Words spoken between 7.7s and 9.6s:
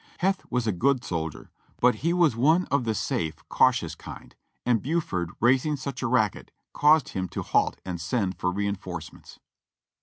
and send for reinforcements.